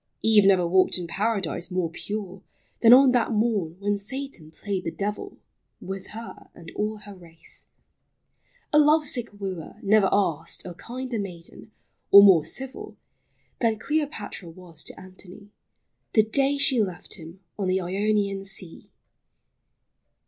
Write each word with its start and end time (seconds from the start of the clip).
Eve 0.23 0.47
never 0.47 0.65
walked 0.65 0.97
in 0.97 1.05
Paradise 1.05 1.69
more 1.69 1.87
pure 1.87 2.41
Than 2.79 2.91
on 2.91 3.11
that 3.11 3.31
morn 3.33 3.79
when 3.79 3.99
Satan 3.99 4.49
played 4.49 4.83
the 4.83 4.89
devil 4.89 5.37
LIFE. 5.79 5.87
267 6.05 6.05
With 6.05 6.07
her 6.07 6.49
and 6.59 6.71
all 6.75 6.97
her 6.97 7.13
race. 7.13 7.67
A 8.73 8.79
lovesick 8.79 9.29
wooer 9.31 9.75
Ne'er 9.83 10.09
asked 10.11 10.65
a 10.65 10.73
kinder 10.73 11.19
maiden, 11.19 11.69
or 12.09 12.23
more 12.23 12.43
civil, 12.45 12.97
Than 13.59 13.77
Cleopatra 13.77 14.49
was 14.49 14.83
to 14.85 14.99
Antony 14.99 15.51
The 16.15 16.23
day 16.23 16.57
she 16.57 16.81
left 16.81 17.19
him 17.19 17.41
on 17.59 17.67
the 17.67 17.79
Ionian 17.79 18.43
sea. 18.43 18.89